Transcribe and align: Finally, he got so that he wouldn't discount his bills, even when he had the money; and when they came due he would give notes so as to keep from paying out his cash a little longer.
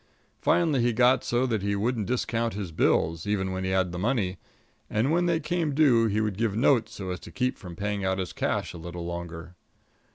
Finally, 0.41 0.81
he 0.81 0.93
got 0.93 1.23
so 1.23 1.45
that 1.45 1.61
he 1.61 1.75
wouldn't 1.75 2.07
discount 2.07 2.55
his 2.55 2.71
bills, 2.71 3.27
even 3.27 3.51
when 3.51 3.63
he 3.63 3.69
had 3.69 3.91
the 3.91 3.99
money; 3.99 4.39
and 4.89 5.11
when 5.11 5.27
they 5.27 5.39
came 5.39 5.75
due 5.75 6.07
he 6.07 6.19
would 6.19 6.39
give 6.39 6.55
notes 6.55 6.95
so 6.95 7.11
as 7.11 7.19
to 7.19 7.29
keep 7.29 7.55
from 7.55 7.75
paying 7.75 8.03
out 8.03 8.17
his 8.17 8.33
cash 8.33 8.73
a 8.73 8.79
little 8.79 9.05
longer. 9.05 9.53